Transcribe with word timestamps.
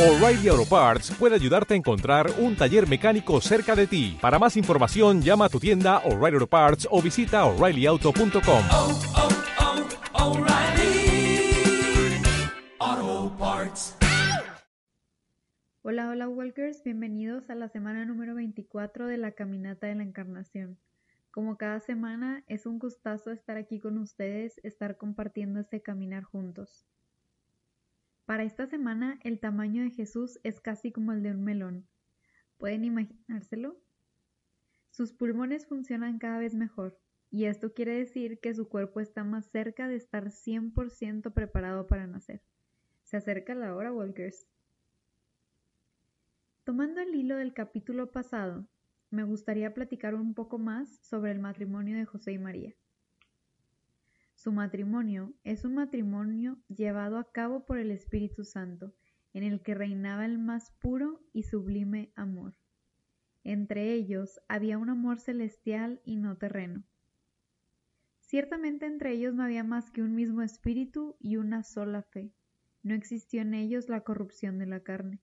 O'Reilly 0.00 0.48
Auto 0.48 0.64
Parts 0.64 1.10
puede 1.18 1.34
ayudarte 1.34 1.74
a 1.74 1.76
encontrar 1.76 2.30
un 2.38 2.56
taller 2.56 2.88
mecánico 2.88 3.38
cerca 3.42 3.76
de 3.76 3.86
ti. 3.86 4.16
Para 4.18 4.38
más 4.38 4.56
información, 4.56 5.20
llama 5.20 5.44
a 5.44 5.48
tu 5.50 5.60
tienda 5.60 5.98
O'Reilly 6.06 6.36
Auto 6.36 6.46
Parts 6.46 6.88
o 6.90 7.02
visita 7.02 7.44
oreillyauto.com. 7.44 8.62
oh, 8.72 9.00
oh, 10.14 10.30
O'Reilly 10.30 11.52
Auto 12.78 13.36
Parts. 13.36 13.98
Hola, 15.82 16.08
hola 16.08 16.28
Walkers, 16.30 16.82
bienvenidos 16.82 17.50
a 17.50 17.54
la 17.54 17.68
semana 17.68 18.06
número 18.06 18.34
24 18.34 19.06
de 19.06 19.18
la 19.18 19.32
Caminata 19.32 19.86
de 19.86 19.96
la 19.96 20.02
Encarnación. 20.02 20.78
Como 21.30 21.58
cada 21.58 21.78
semana, 21.78 22.42
es 22.46 22.64
un 22.64 22.78
gustazo 22.78 23.32
estar 23.32 23.58
aquí 23.58 23.80
con 23.80 23.98
ustedes, 23.98 24.58
estar 24.62 24.96
compartiendo 24.96 25.60
este 25.60 25.82
caminar 25.82 26.22
juntos. 26.22 26.86
Para 28.30 28.44
esta 28.44 28.68
semana, 28.68 29.18
el 29.24 29.40
tamaño 29.40 29.82
de 29.82 29.90
Jesús 29.90 30.38
es 30.44 30.60
casi 30.60 30.92
como 30.92 31.10
el 31.10 31.20
de 31.24 31.32
un 31.32 31.42
melón. 31.42 31.88
¿Pueden 32.58 32.84
imaginárselo? 32.84 33.76
Sus 34.90 35.12
pulmones 35.12 35.66
funcionan 35.66 36.20
cada 36.20 36.38
vez 36.38 36.54
mejor, 36.54 36.96
y 37.32 37.46
esto 37.46 37.74
quiere 37.74 37.98
decir 37.98 38.38
que 38.38 38.54
su 38.54 38.68
cuerpo 38.68 39.00
está 39.00 39.24
más 39.24 39.46
cerca 39.46 39.88
de 39.88 39.96
estar 39.96 40.30
100% 40.30 41.34
preparado 41.34 41.88
para 41.88 42.06
nacer. 42.06 42.40
Se 43.02 43.16
acerca 43.16 43.56
la 43.56 43.74
hora, 43.74 43.92
Walkers. 43.92 44.46
Tomando 46.62 47.00
el 47.00 47.12
hilo 47.12 47.34
del 47.34 47.52
capítulo 47.52 48.12
pasado, 48.12 48.68
me 49.10 49.24
gustaría 49.24 49.74
platicar 49.74 50.14
un 50.14 50.34
poco 50.34 50.56
más 50.56 51.00
sobre 51.02 51.32
el 51.32 51.40
matrimonio 51.40 51.96
de 51.96 52.04
José 52.04 52.30
y 52.30 52.38
María. 52.38 52.76
Su 54.42 54.52
matrimonio 54.52 55.34
es 55.44 55.66
un 55.66 55.74
matrimonio 55.74 56.56
llevado 56.66 57.18
a 57.18 57.30
cabo 57.30 57.66
por 57.66 57.76
el 57.76 57.90
Espíritu 57.90 58.42
Santo, 58.42 58.94
en 59.34 59.42
el 59.42 59.60
que 59.60 59.74
reinaba 59.74 60.24
el 60.24 60.38
más 60.38 60.70
puro 60.80 61.20
y 61.34 61.42
sublime 61.42 62.10
amor. 62.16 62.56
Entre 63.44 63.92
ellos 63.92 64.40
había 64.48 64.78
un 64.78 64.88
amor 64.88 65.20
celestial 65.20 66.00
y 66.06 66.16
no 66.16 66.38
terreno. 66.38 66.84
Ciertamente 68.20 68.86
entre 68.86 69.12
ellos 69.12 69.34
no 69.34 69.42
había 69.42 69.62
más 69.62 69.90
que 69.90 70.00
un 70.00 70.14
mismo 70.14 70.40
espíritu 70.40 71.18
y 71.20 71.36
una 71.36 71.62
sola 71.62 72.00
fe. 72.00 72.32
No 72.82 72.94
existió 72.94 73.42
en 73.42 73.52
ellos 73.52 73.90
la 73.90 74.04
corrupción 74.04 74.56
de 74.56 74.64
la 74.64 74.80
carne. 74.80 75.20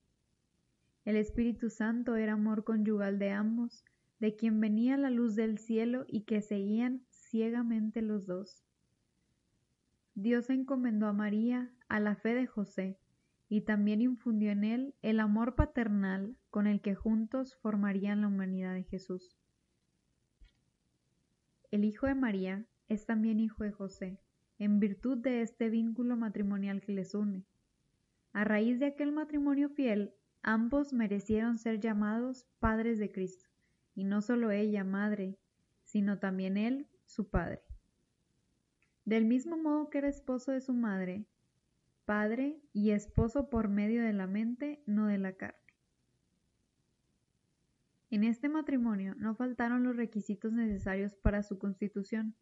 El 1.04 1.16
Espíritu 1.16 1.70
Santo 1.70 2.14
era 2.14 2.34
amor 2.34 2.62
conyugal 2.62 3.18
de 3.18 3.30
ambos, 3.30 3.84
de 4.20 4.36
quien 4.36 4.60
venía 4.60 4.96
la 4.96 5.10
luz 5.10 5.34
del 5.34 5.58
cielo 5.58 6.04
y 6.06 6.20
que 6.20 6.40
seguían 6.40 7.04
ciegamente 7.10 8.00
los 8.00 8.24
dos. 8.24 8.67
Dios 10.20 10.50
encomendó 10.50 11.06
a 11.06 11.12
María 11.12 11.70
a 11.86 12.00
la 12.00 12.16
fe 12.16 12.34
de 12.34 12.48
José 12.48 12.98
y 13.48 13.60
también 13.60 14.00
infundió 14.00 14.50
en 14.50 14.64
él 14.64 14.94
el 15.00 15.20
amor 15.20 15.54
paternal 15.54 16.36
con 16.50 16.66
el 16.66 16.80
que 16.80 16.96
juntos 16.96 17.54
formarían 17.62 18.22
la 18.22 18.26
humanidad 18.26 18.74
de 18.74 18.82
Jesús. 18.82 19.38
El 21.70 21.84
hijo 21.84 22.08
de 22.08 22.16
María 22.16 22.66
es 22.88 23.06
también 23.06 23.38
hijo 23.38 23.62
de 23.62 23.70
José, 23.70 24.18
en 24.58 24.80
virtud 24.80 25.18
de 25.18 25.40
este 25.40 25.70
vínculo 25.70 26.16
matrimonial 26.16 26.80
que 26.80 26.90
les 26.90 27.14
une. 27.14 27.46
A 28.32 28.42
raíz 28.42 28.80
de 28.80 28.86
aquel 28.86 29.12
matrimonio 29.12 29.68
fiel, 29.68 30.12
ambos 30.42 30.92
merecieron 30.92 31.58
ser 31.58 31.78
llamados 31.78 32.48
padres 32.58 32.98
de 32.98 33.12
Cristo, 33.12 33.48
y 33.94 34.02
no 34.02 34.20
solo 34.20 34.50
ella 34.50 34.82
madre, 34.82 35.38
sino 35.84 36.18
también 36.18 36.56
él 36.56 36.88
su 37.04 37.30
padre. 37.30 37.62
Del 39.08 39.24
mismo 39.24 39.56
modo 39.56 39.88
que 39.88 39.96
era 39.96 40.08
esposo 40.08 40.52
de 40.52 40.60
su 40.60 40.74
madre, 40.74 41.24
padre 42.04 42.60
y 42.74 42.90
esposo 42.90 43.48
por 43.48 43.70
medio 43.70 44.02
de 44.02 44.12
la 44.12 44.26
mente, 44.26 44.82
no 44.84 45.06
de 45.06 45.16
la 45.16 45.32
carne. 45.32 45.56
En 48.10 48.22
este 48.22 48.50
matrimonio 48.50 49.14
no 49.16 49.34
faltaron 49.34 49.82
los 49.82 49.96
requisitos 49.96 50.52
necesarios 50.52 51.14
para 51.14 51.42
su 51.42 51.58
constitución. 51.58 52.34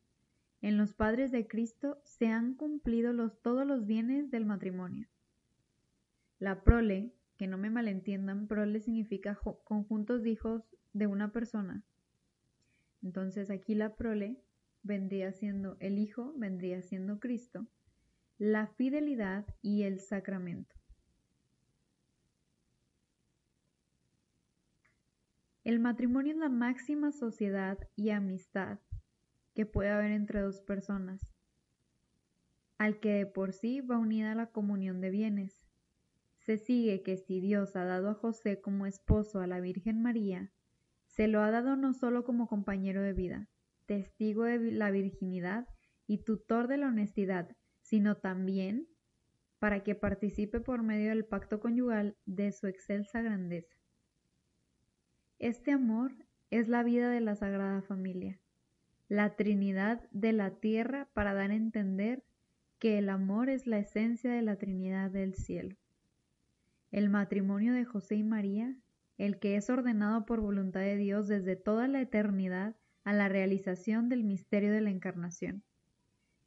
En 0.60 0.76
los 0.76 0.92
padres 0.92 1.30
de 1.30 1.46
Cristo 1.46 2.00
se 2.02 2.26
han 2.26 2.54
cumplido 2.54 3.30
todos 3.30 3.64
los 3.64 3.86
bienes 3.86 4.32
del 4.32 4.44
matrimonio. 4.44 5.06
La 6.40 6.64
prole, 6.64 7.12
que 7.36 7.46
no 7.46 7.58
me 7.58 7.70
malentiendan, 7.70 8.48
prole 8.48 8.80
significa 8.80 9.38
conjuntos 9.62 10.24
de 10.24 10.30
hijos 10.30 10.64
de 10.94 11.06
una 11.06 11.30
persona. 11.30 11.84
Entonces 13.04 13.50
aquí 13.50 13.76
la 13.76 13.94
prole 13.94 14.42
vendría 14.86 15.32
siendo 15.32 15.76
el 15.80 15.98
Hijo, 15.98 16.32
vendría 16.36 16.80
siendo 16.82 17.18
Cristo, 17.20 17.66
la 18.38 18.66
fidelidad 18.66 19.46
y 19.62 19.82
el 19.82 20.00
sacramento. 20.00 20.74
El 25.64 25.80
matrimonio 25.80 26.32
es 26.32 26.38
la 26.38 26.48
máxima 26.48 27.10
sociedad 27.10 27.76
y 27.96 28.10
amistad 28.10 28.78
que 29.54 29.66
puede 29.66 29.90
haber 29.90 30.12
entre 30.12 30.40
dos 30.40 30.60
personas, 30.60 31.26
al 32.78 33.00
que 33.00 33.14
de 33.14 33.26
por 33.26 33.52
sí 33.52 33.80
va 33.80 33.98
unida 33.98 34.34
la 34.34 34.46
comunión 34.46 35.00
de 35.00 35.10
bienes. 35.10 35.64
Se 36.38 36.58
sigue 36.58 37.02
que 37.02 37.16
si 37.16 37.40
Dios 37.40 37.74
ha 37.74 37.84
dado 37.84 38.10
a 38.10 38.14
José 38.14 38.60
como 38.60 38.86
esposo 38.86 39.40
a 39.40 39.48
la 39.48 39.58
Virgen 39.58 40.02
María, 40.02 40.52
se 41.06 41.26
lo 41.26 41.40
ha 41.40 41.50
dado 41.50 41.74
no 41.74 41.94
solo 41.94 42.22
como 42.24 42.46
compañero 42.46 43.02
de 43.02 43.14
vida, 43.14 43.48
testigo 43.86 44.44
de 44.44 44.58
la 44.72 44.90
virginidad 44.90 45.66
y 46.06 46.18
tutor 46.18 46.68
de 46.68 46.76
la 46.76 46.88
honestidad, 46.88 47.56
sino 47.80 48.16
también 48.16 48.88
para 49.58 49.82
que 49.82 49.94
participe 49.94 50.60
por 50.60 50.82
medio 50.82 51.10
del 51.10 51.24
pacto 51.24 51.60
conyugal 51.60 52.16
de 52.26 52.52
su 52.52 52.66
excelsa 52.66 53.22
grandeza. 53.22 53.74
Este 55.38 55.72
amor 55.72 56.12
es 56.50 56.68
la 56.68 56.82
vida 56.82 57.10
de 57.10 57.20
la 57.20 57.34
Sagrada 57.34 57.82
Familia, 57.82 58.40
la 59.08 59.36
Trinidad 59.36 60.08
de 60.10 60.32
la 60.32 60.50
tierra 60.50 61.08
para 61.14 61.34
dar 61.34 61.50
a 61.50 61.56
entender 61.56 62.24
que 62.78 62.98
el 62.98 63.08
amor 63.08 63.48
es 63.48 63.66
la 63.66 63.78
esencia 63.78 64.30
de 64.30 64.42
la 64.42 64.56
Trinidad 64.56 65.10
del 65.10 65.34
cielo. 65.34 65.76
El 66.90 67.08
matrimonio 67.08 67.72
de 67.72 67.84
José 67.84 68.16
y 68.16 68.22
María, 68.22 68.76
el 69.18 69.38
que 69.38 69.56
es 69.56 69.70
ordenado 69.70 70.26
por 70.26 70.40
voluntad 70.40 70.80
de 70.80 70.96
Dios 70.96 71.28
desde 71.28 71.56
toda 71.56 71.88
la 71.88 72.00
eternidad, 72.00 72.76
a 73.06 73.12
la 73.12 73.28
realización 73.28 74.08
del 74.08 74.24
misterio 74.24 74.72
de 74.72 74.80
la 74.80 74.90
encarnación, 74.90 75.62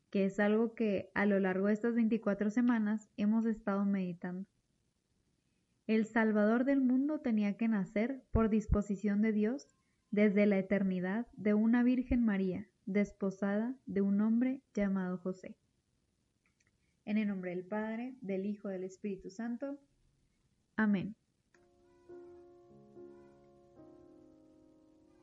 que 0.09 0.25
es 0.25 0.41
algo 0.41 0.75
que 0.75 1.09
a 1.13 1.25
lo 1.25 1.39
largo 1.39 1.67
de 1.67 1.73
estas 1.73 1.95
24 1.95 2.49
semanas 2.49 3.09
hemos 3.15 3.45
estado 3.45 3.85
meditando. 3.85 4.45
El 5.87 6.05
Salvador 6.05 6.65
del 6.65 6.81
mundo 6.81 7.21
tenía 7.21 7.55
que 7.55 7.69
nacer 7.69 8.25
por 8.31 8.49
disposición 8.49 9.21
de 9.21 9.31
Dios 9.31 9.73
desde 10.11 10.45
la 10.47 10.57
eternidad 10.57 11.27
de 11.31 11.53
una 11.53 11.81
Virgen 11.81 12.25
María, 12.25 12.67
desposada 12.85 13.77
de 13.85 14.01
un 14.01 14.19
hombre 14.19 14.61
llamado 14.73 15.17
José. 15.17 15.55
En 17.05 17.17
el 17.17 17.29
nombre 17.29 17.51
del 17.51 17.63
Padre, 17.63 18.17
del 18.19 18.45
Hijo, 18.45 18.67
del 18.67 18.83
Espíritu 18.83 19.29
Santo. 19.29 19.79
Amén. 20.75 21.15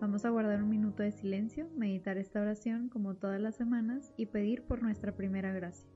Vamos 0.00 0.24
a 0.24 0.30
guardar 0.30 0.62
un 0.62 0.68
minuto 0.68 1.02
de 1.02 1.12
silencio, 1.12 1.68
meditar 1.76 2.18
esta 2.18 2.40
oración 2.40 2.88
como 2.88 3.14
todas 3.14 3.40
las 3.40 3.56
semanas 3.56 4.12
y 4.16 4.26
pedir 4.26 4.62
por 4.62 4.82
nuestra 4.82 5.12
primera 5.12 5.52
gracia. 5.52 5.95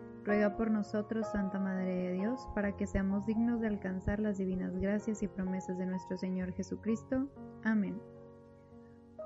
Ruega 0.23 0.55
por 0.55 0.69
nosotros, 0.69 1.27
Santa 1.31 1.59
Madre 1.59 1.95
de 1.95 2.13
Dios, 2.13 2.47
para 2.53 2.77
que 2.77 2.85
seamos 2.85 3.25
dignos 3.25 3.59
de 3.59 3.67
alcanzar 3.67 4.19
las 4.19 4.37
divinas 4.37 4.77
gracias 4.77 5.23
y 5.23 5.27
promesas 5.27 5.79
de 5.79 5.87
nuestro 5.87 6.15
Señor 6.15 6.53
Jesucristo. 6.53 7.27
Amén. 7.63 7.99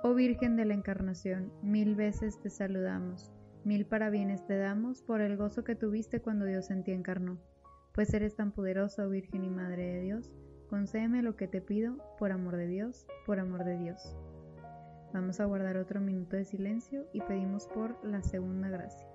Oh 0.03 0.13
Virgen 0.13 0.55
de 0.55 0.63
la 0.63 0.73
Encarnación, 0.73 1.51
mil 1.61 1.95
veces 1.95 2.39
te 2.39 2.49
saludamos, 2.49 3.33
mil 3.65 3.85
parabienes 3.85 4.45
te 4.45 4.57
damos 4.57 5.01
por 5.01 5.19
el 5.19 5.35
gozo 5.35 5.63
que 5.63 5.75
tuviste 5.75 6.21
cuando 6.21 6.45
Dios 6.45 6.69
en 6.69 6.83
ti 6.83 6.91
encarnó. 6.91 7.39
Pues 7.91 8.13
eres 8.13 8.35
tan 8.35 8.51
poderosa, 8.51 9.05
oh 9.05 9.09
Virgen 9.09 9.43
y 9.43 9.49
Madre 9.49 9.95
de 9.95 10.01
Dios, 10.01 10.31
concédeme 10.69 11.23
lo 11.23 11.35
que 11.35 11.47
te 11.47 11.59
pido, 11.59 11.97
por 12.19 12.31
amor 12.31 12.55
de 12.55 12.67
Dios, 12.67 13.05
por 13.25 13.39
amor 13.39 13.65
de 13.65 13.77
Dios. 13.77 14.15
Vamos 15.11 15.39
a 15.39 15.45
guardar 15.45 15.75
otro 15.77 15.99
minuto 15.99 16.37
de 16.37 16.45
silencio 16.45 17.05
y 17.11 17.21
pedimos 17.21 17.67
por 17.67 17.97
la 18.05 18.21
segunda 18.21 18.69
gracia. 18.69 19.14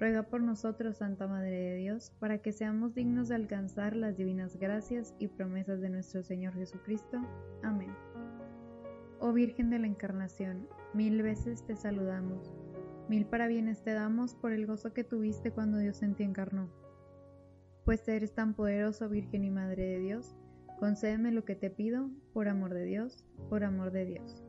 Ruega 0.00 0.22
por 0.22 0.40
nosotros, 0.40 0.96
Santa 0.96 1.26
Madre 1.26 1.50
de 1.50 1.76
Dios, 1.76 2.10
para 2.18 2.38
que 2.38 2.52
seamos 2.52 2.94
dignos 2.94 3.28
de 3.28 3.34
alcanzar 3.34 3.94
las 3.94 4.16
divinas 4.16 4.56
gracias 4.56 5.14
y 5.18 5.28
promesas 5.28 5.82
de 5.82 5.90
nuestro 5.90 6.22
Señor 6.22 6.54
Jesucristo. 6.54 7.18
Amén. 7.62 7.94
Oh 9.18 9.34
Virgen 9.34 9.68
de 9.68 9.78
la 9.78 9.86
Encarnación, 9.86 10.66
mil 10.94 11.20
veces 11.20 11.66
te 11.66 11.76
saludamos, 11.76 12.50
mil 13.10 13.26
parabienes 13.26 13.82
te 13.82 13.92
damos 13.92 14.34
por 14.34 14.52
el 14.52 14.66
gozo 14.66 14.94
que 14.94 15.04
tuviste 15.04 15.50
cuando 15.50 15.76
Dios 15.76 16.02
en 16.02 16.14
ti 16.14 16.22
encarnó. 16.22 16.70
Pues 17.84 18.08
eres 18.08 18.32
tan 18.32 18.54
poderoso, 18.54 19.10
Virgen 19.10 19.44
y 19.44 19.50
Madre 19.50 19.84
de 19.84 19.98
Dios, 19.98 20.34
concédeme 20.78 21.30
lo 21.30 21.44
que 21.44 21.56
te 21.56 21.68
pido, 21.68 22.08
por 22.32 22.48
amor 22.48 22.72
de 22.72 22.86
Dios, 22.86 23.26
por 23.50 23.64
amor 23.64 23.90
de 23.90 24.06
Dios. 24.06 24.42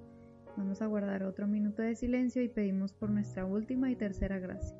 Vamos 0.55 0.81
a 0.81 0.85
guardar 0.85 1.23
otro 1.23 1.45
minuto 1.45 1.81
de 1.81 1.97
silencio 1.97 2.41
y 2.41 2.47
pedimos 2.47 2.93
por 2.93 3.09
nuestra 3.09 3.45
última 3.45 3.91
y 3.91 3.97
tercera 3.97 4.39
gracia. 4.39 4.77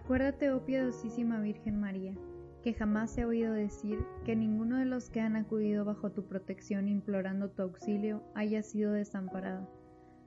Acuérdate, 0.00 0.52
oh 0.52 0.64
piadosísima 0.64 1.40
Virgen 1.40 1.80
María, 1.80 2.14
que 2.62 2.72
jamás 2.72 3.18
he 3.18 3.24
oído 3.24 3.52
decir 3.52 3.98
que 4.24 4.36
ninguno 4.36 4.76
de 4.76 4.84
los 4.84 5.10
que 5.10 5.20
han 5.20 5.34
acudido 5.34 5.84
bajo 5.84 6.12
tu 6.12 6.24
protección 6.28 6.86
implorando 6.86 7.50
tu 7.50 7.62
auxilio 7.62 8.22
haya 8.36 8.62
sido 8.62 8.92
desamparado. 8.92 9.68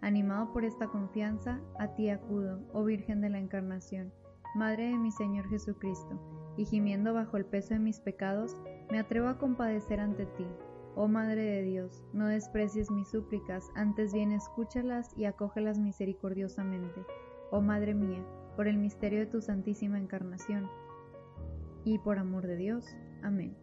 Animado 0.02 0.52
por 0.52 0.66
esta 0.66 0.88
confianza, 0.88 1.62
a 1.80 1.96
ti 1.96 2.10
acudo, 2.10 2.60
oh 2.74 2.84
Virgen 2.84 3.22
de 3.22 3.30
la 3.30 3.40
Encarnación, 3.40 4.12
Madre 4.56 4.90
de 4.90 4.98
mi 4.98 5.10
Señor 5.10 5.48
Jesucristo, 5.50 6.20
y 6.58 6.66
gimiendo 6.66 7.14
bajo 7.14 7.38
el 7.38 7.46
peso 7.46 7.74
de 7.74 7.80
mis 7.80 8.02
pecados, 8.02 8.58
me 8.92 9.00
atrevo 9.00 9.30
a 9.30 9.38
compadecer 9.38 10.02
ante 10.02 10.26
ti. 10.26 10.46
Oh 10.96 11.08
Madre 11.08 11.44
de 11.44 11.62
Dios, 11.64 12.04
no 12.12 12.28
desprecies 12.28 12.92
mis 12.92 13.10
súplicas, 13.10 13.72
antes 13.76 14.14
bien 14.14 14.34
escúchalas 14.34 15.18
y 15.18 15.24
acógelas 15.24 15.80
misericordiosamente. 15.80 17.06
Oh 17.52 17.62
Madre 17.62 17.94
mía, 17.94 18.26
por 18.56 18.68
el 18.68 18.78
misterio 18.78 19.20
de 19.20 19.26
tu 19.26 19.42
santísima 19.42 19.98
encarnación, 19.98 20.70
y 21.84 21.98
por 22.00 22.20
amor 22.20 22.48
de 22.48 22.58
Dios. 22.58 22.86
Amén. 23.24 23.56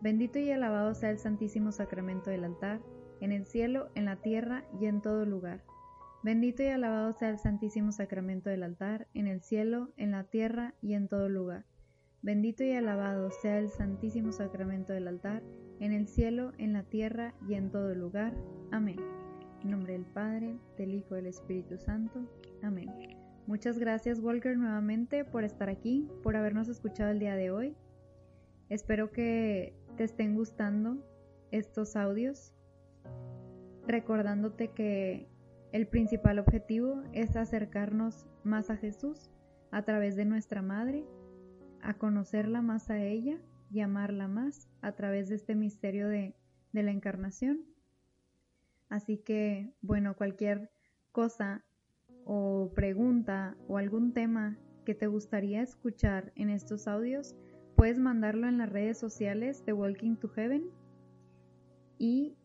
Bendito 0.00 0.38
y 0.38 0.50
alabado 0.50 0.94
sea 0.94 1.10
el 1.10 1.18
santísimo 1.18 1.72
sacramento 1.72 2.30
del 2.30 2.44
altar, 2.44 2.80
en 3.20 3.32
el 3.32 3.44
cielo, 3.44 3.90
en 3.94 4.06
la 4.06 4.16
tierra 4.16 4.64
y 4.80 4.86
en 4.86 5.02
todo 5.02 5.26
lugar. 5.26 5.62
Bendito 6.22 6.62
y 6.62 6.66
alabado 6.66 7.12
sea 7.12 7.30
el 7.30 7.38
santísimo 7.38 7.92
sacramento 7.92 8.50
del 8.50 8.62
altar, 8.62 9.08
en 9.14 9.26
el 9.26 9.42
cielo, 9.42 9.92
en 9.96 10.10
la 10.12 10.24
tierra 10.24 10.74
y 10.82 10.94
en 10.94 11.08
todo 11.08 11.28
lugar. 11.28 11.64
Bendito 12.22 12.62
y 12.62 12.72
alabado 12.72 13.30
sea 13.30 13.58
el 13.58 13.70
santísimo 13.70 14.32
sacramento 14.32 14.92
del 14.92 15.08
altar, 15.08 15.42
en 15.80 15.92
el 15.92 16.06
cielo, 16.06 16.52
en 16.58 16.74
la 16.74 16.82
tierra 16.82 17.34
y 17.48 17.54
en 17.54 17.70
todo 17.70 17.94
lugar. 17.94 18.34
Amén. 18.70 19.00
En 19.62 19.70
nombre 19.70 19.94
del 19.94 20.04
Padre, 20.04 20.58
del 20.76 20.94
Hijo 20.94 21.14
y 21.14 21.16
del 21.16 21.26
Espíritu 21.26 21.78
Santo. 21.78 22.20
Amén. 22.62 23.19
Muchas 23.50 23.80
gracias 23.80 24.20
Walker 24.20 24.56
nuevamente 24.56 25.24
por 25.24 25.42
estar 25.42 25.68
aquí, 25.68 26.08
por 26.22 26.36
habernos 26.36 26.68
escuchado 26.68 27.10
el 27.10 27.18
día 27.18 27.34
de 27.34 27.50
hoy. 27.50 27.74
Espero 28.68 29.10
que 29.10 29.74
te 29.96 30.04
estén 30.04 30.36
gustando 30.36 31.04
estos 31.50 31.96
audios, 31.96 32.54
recordándote 33.88 34.68
que 34.68 35.26
el 35.72 35.88
principal 35.88 36.38
objetivo 36.38 37.02
es 37.12 37.34
acercarnos 37.34 38.28
más 38.44 38.70
a 38.70 38.76
Jesús 38.76 39.32
a 39.72 39.82
través 39.82 40.14
de 40.14 40.26
nuestra 40.26 40.62
Madre, 40.62 41.04
a 41.82 41.94
conocerla 41.94 42.62
más 42.62 42.88
a 42.88 43.02
ella 43.02 43.40
y 43.68 43.80
amarla 43.80 44.28
más 44.28 44.68
a 44.80 44.92
través 44.92 45.28
de 45.28 45.34
este 45.34 45.56
misterio 45.56 46.06
de, 46.06 46.36
de 46.70 46.84
la 46.84 46.92
encarnación. 46.92 47.64
Así 48.88 49.18
que, 49.18 49.74
bueno, 49.82 50.14
cualquier 50.14 50.70
cosa 51.10 51.64
o 52.32 52.70
pregunta 52.76 53.56
o 53.66 53.76
algún 53.76 54.12
tema 54.12 54.56
que 54.84 54.94
te 54.94 55.08
gustaría 55.08 55.62
escuchar 55.62 56.32
en 56.36 56.48
estos 56.48 56.86
audios, 56.86 57.34
puedes 57.74 57.98
mandarlo 57.98 58.46
en 58.46 58.58
las 58.58 58.70
redes 58.70 58.98
sociales 58.98 59.66
de 59.66 59.72
Walking 59.72 60.14
to 60.14 60.28
Heaven 60.28 60.62
y 61.98 62.36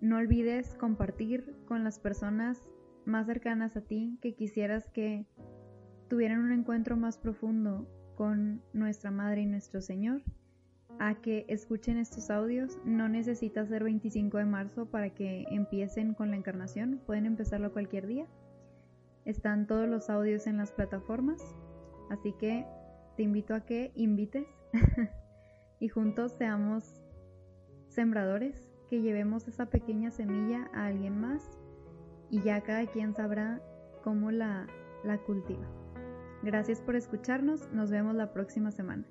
no 0.00 0.16
olvides 0.16 0.74
compartir 0.74 1.54
con 1.64 1.84
las 1.84 2.00
personas 2.00 2.68
más 3.04 3.26
cercanas 3.26 3.76
a 3.76 3.82
ti 3.82 4.18
que 4.20 4.34
quisieras 4.34 4.90
que 4.90 5.26
tuvieran 6.08 6.40
un 6.40 6.50
encuentro 6.50 6.96
más 6.96 7.16
profundo 7.16 7.86
con 8.16 8.60
nuestra 8.72 9.12
Madre 9.12 9.42
y 9.42 9.46
nuestro 9.46 9.80
Señor 9.80 10.24
a 10.98 11.14
que 11.22 11.46
escuchen 11.48 11.98
estos 11.98 12.30
audios. 12.30 12.78
No 12.84 13.08
necesita 13.08 13.64
ser 13.64 13.84
25 13.84 14.38
de 14.38 14.44
marzo 14.44 14.86
para 14.86 15.10
que 15.10 15.46
empiecen 15.52 16.14
con 16.14 16.32
la 16.32 16.36
encarnación, 16.36 17.00
pueden 17.06 17.26
empezarlo 17.26 17.72
cualquier 17.72 18.08
día. 18.08 18.26
Están 19.24 19.66
todos 19.66 19.88
los 19.88 20.10
audios 20.10 20.46
en 20.46 20.56
las 20.56 20.72
plataformas, 20.72 21.42
así 22.10 22.32
que 22.32 22.66
te 23.16 23.22
invito 23.22 23.54
a 23.54 23.60
que 23.60 23.92
invites 23.94 24.46
y 25.80 25.88
juntos 25.88 26.32
seamos 26.32 27.00
sembradores, 27.88 28.70
que 28.88 29.02
llevemos 29.02 29.46
esa 29.46 29.66
pequeña 29.66 30.10
semilla 30.10 30.70
a 30.74 30.86
alguien 30.86 31.20
más 31.20 31.58
y 32.30 32.40
ya 32.42 32.60
cada 32.62 32.86
quien 32.86 33.14
sabrá 33.14 33.60
cómo 34.02 34.30
la, 34.30 34.66
cultiva. 35.26 35.66
Gracias 36.42 36.80
por 36.80 36.96
escucharnos, 36.96 37.70
nos 37.72 37.90
vemos 37.90 38.14
la 38.14 38.32
próxima 38.32 38.70
semana. 38.70 39.04